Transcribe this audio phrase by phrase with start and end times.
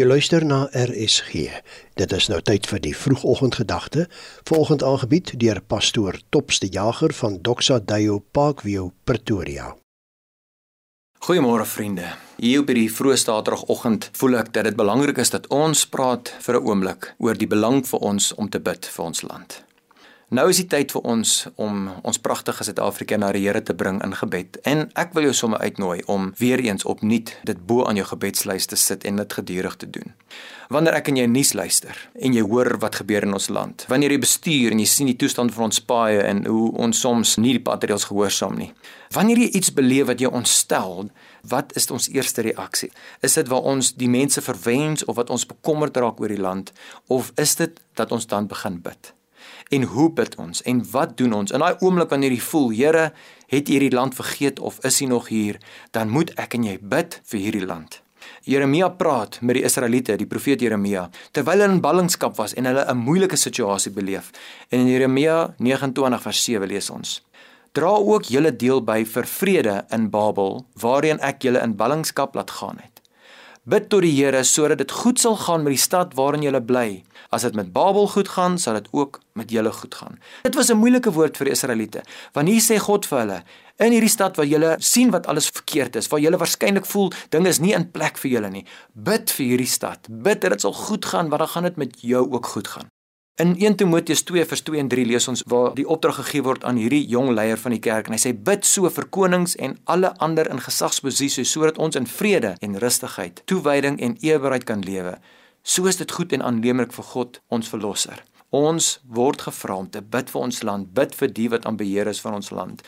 [0.00, 1.50] Jy luister na RSG.
[2.00, 4.06] Dit is nou tyd vir die vroegoggendgedagte,
[4.48, 9.74] volgend aangebied deur pastoor Topste Jager van Doxa Deo Parkview Pretoria.
[11.20, 12.14] Goeiemôre vriende.
[12.40, 16.56] Hier op hierdie vroeë Saterdagoggend voel ek dat dit belangrik is dat ons praat vir
[16.56, 19.60] 'n oomblik oor die belang vir ons om te bid vir ons land.
[20.30, 23.96] Nou is die tyd vir ons om ons pragtige Suid-Afrika na die Here te bring
[24.06, 24.60] in gebed.
[24.62, 28.70] En ek wil jou sommer uitnooi om weer eens opnuut dit bo aan jou gebedslys
[28.70, 30.14] te sit en dit gedurig te doen.
[30.70, 34.14] Wanneer ek in jou nuus luister en jy hoor wat gebeur in ons land, wanneer
[34.14, 37.58] jy bestuur en jy sien die toestand van ons paaie en hoe ons soms nie
[37.58, 38.70] die padreëls gehoorsaam nie.
[39.18, 41.08] Wanneer jy iets beleef wat jou ontstel,
[41.42, 42.94] wat is ons eerste reaksie?
[43.18, 46.70] Is dit waar ons die mense verwens of wat ons bekommerd raak oor die land
[47.10, 49.18] of is dit dat ons dan begin bid?
[49.70, 50.62] En hoe bid ons?
[50.62, 51.50] En wat doen ons?
[51.50, 53.12] In daai oomblik wanneer jy voel, Here,
[53.46, 55.58] het U hierdie land vergeet of is U nog hier?
[55.90, 58.02] Dan moet ek en jy bid vir hierdie land.
[58.44, 62.84] Jeremia praat met die Israeliete, die profeet Jeremia, terwyl hulle in ballingskap was en hulle
[62.84, 64.30] 'n moeilike situasie beleef.
[64.68, 67.22] En in Jeremia 29 vers 7 lees ons:
[67.72, 72.50] Dra ook julle deel by vir vrede in Babel, waarheen ek julle in ballingskap laat
[72.50, 72.99] gaan het.
[73.70, 77.04] Bid tot die Here sodat dit goed sal gaan met die stad waarin jy bly.
[77.30, 80.18] As dit met Babel goed gaan, sal dit ook met julle goed gaan.
[80.42, 82.02] Dit was 'n moeilike woord vir die Israeliete.
[82.32, 83.42] Want hier sê God vir hulle:
[83.78, 87.48] In hierdie stad waar julle sien wat alles verkeerd is, waar julle waarskynlik voel dinge
[87.48, 90.06] is nie in plek vir julle nie, bid vir hierdie stad.
[90.08, 92.90] Bid dat dit sal goed gaan, want dan gaan dit met jou ook goed gaan.
[93.40, 96.64] In 1 Timoteus 2 vers 2 en 3 lees ons waar die opdrag gegee word
[96.68, 99.78] aan hierdie jong leier van die kerk en hy sê bid so vir konings en
[99.94, 105.14] alle ander in gesagsposisies sodat ons in vrede en rustigheid, toewyding en eerbaarheid kan lewe.
[105.64, 108.20] So is dit goed en aanneemlik vir God, ons verlosser.
[108.52, 112.12] Ons word gevra om te bid vir ons land, bid vir die wat aan beheer
[112.12, 112.84] is van ons land.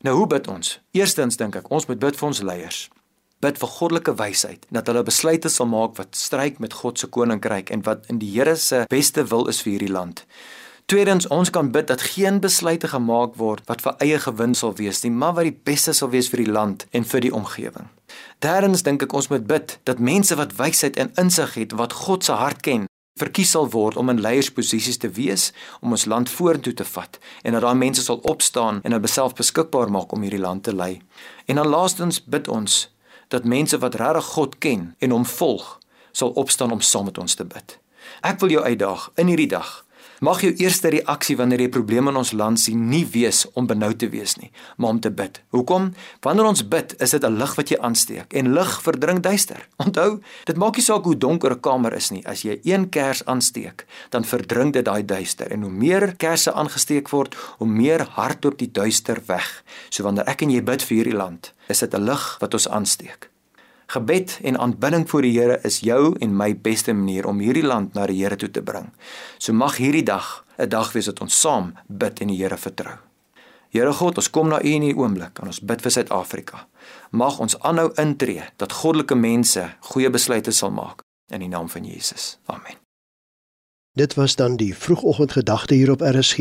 [0.00, 0.78] Nou hoe bid ons?
[0.96, 2.86] Eerstens dink ek, ons moet bid vir ons leiers
[3.40, 7.70] bid vir goddelike wysheid dat hulle besluite sal maak wat stryk met God se koninkryk
[7.72, 10.26] en wat in die Here se beste wil is vir hierdie land.
[10.90, 15.04] Tweedens, ons kan bid dat geen besluite gemaak word wat vir eie gewin sal wees
[15.04, 17.86] nie, maar wat die beste sal wees vir die land en vir die omgewing.
[18.42, 22.26] Derdens dink ek ons moet bid dat mense wat wysheid en insig het wat God
[22.26, 22.88] se hart ken,
[23.20, 25.50] verkies sal word om in leiersposisies te wees
[25.80, 29.38] om ons land vorentoe te vat en dat daai mense sal opstaan en hulle self
[29.38, 30.98] beskikbaar maak om hierdie land te lei.
[31.46, 32.88] En dan laastens bid ons
[33.30, 35.78] dat mense wat regtig God ken en hom volg,
[36.12, 37.78] sal opstaan om saam met ons te bid.
[38.26, 39.84] Ek wil jou uitdaag in hierdie dag
[40.20, 43.96] Mag jou eerste reaksie wanneer jy probleme in ons land sien nie wees om benoud
[44.02, 45.38] te wees nie, maar om te bid.
[45.56, 45.86] Hoekom?
[46.26, 49.66] Wanneer ons bid, is dit 'n lig wat jy aansteek en lig verdring duister.
[49.84, 53.24] Onthou, dit maak nie saak hoe donker 'n kamer is nie, as jy een kers
[53.24, 58.58] aansteek, dan verdring dit daai duister en hoe meer kersse aangesteek word, hoe meer hardloop
[58.58, 59.64] die duister weg.
[59.88, 62.68] So wanneer ek en jy bid vir hierdie land, is dit 'n lig wat ons
[62.68, 63.30] aansteek.
[63.90, 67.96] Gebed en aanbidding voor die Here is jou en my beste manier om hierdie land
[67.98, 68.92] na die Here toe te bring.
[69.38, 72.98] So mag hierdie dag 'n dag wees wat ons saam bid en die Here vertrou.
[73.70, 76.66] Here God, ons kom na U in hierdie oomblik en ons bid vir Suid-Afrika.
[77.10, 81.02] Mag ons aanhou intree dat goddelike mense goeie besluite sal maak
[81.32, 82.38] in die naam van Jesus.
[82.46, 82.78] Amen.
[83.96, 86.38] Dit was dan die vroegoggendgedagte hier op RSG,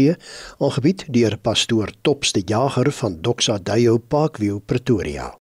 [0.60, 5.39] aangebied deur pastoor Topste Jager van Doxa Deo Parkview Pretoria.